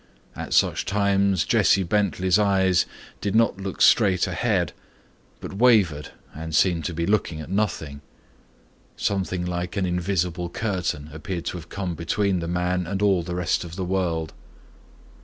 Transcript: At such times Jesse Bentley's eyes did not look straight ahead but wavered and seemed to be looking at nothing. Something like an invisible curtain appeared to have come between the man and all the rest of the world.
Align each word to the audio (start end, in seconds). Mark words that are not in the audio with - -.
At 0.35 0.51
such 0.51 0.85
times 0.85 1.45
Jesse 1.45 1.83
Bentley's 1.83 2.39
eyes 2.39 2.87
did 3.21 3.35
not 3.35 3.61
look 3.61 3.83
straight 3.83 4.25
ahead 4.25 4.73
but 5.39 5.53
wavered 5.53 6.09
and 6.33 6.55
seemed 6.55 6.85
to 6.85 6.93
be 6.95 7.05
looking 7.05 7.39
at 7.39 7.51
nothing. 7.51 8.01
Something 8.97 9.45
like 9.45 9.77
an 9.77 9.85
invisible 9.85 10.49
curtain 10.49 11.11
appeared 11.13 11.45
to 11.45 11.57
have 11.57 11.69
come 11.69 11.93
between 11.93 12.39
the 12.39 12.47
man 12.47 12.87
and 12.87 12.99
all 13.03 13.21
the 13.21 13.35
rest 13.35 13.63
of 13.63 13.75
the 13.75 13.85
world. 13.85 14.33